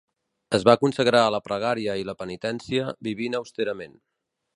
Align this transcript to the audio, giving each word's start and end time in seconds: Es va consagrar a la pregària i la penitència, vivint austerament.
Es 0.57 0.63
va 0.69 0.73
consagrar 0.83 1.19
a 1.25 1.33
la 1.35 1.41
pregària 1.49 1.97
i 2.03 2.07
la 2.09 2.15
penitència, 2.21 2.87
vivint 3.09 3.37
austerament. 3.41 3.95